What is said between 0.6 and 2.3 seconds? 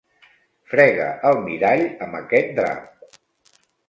Frega el mirall amb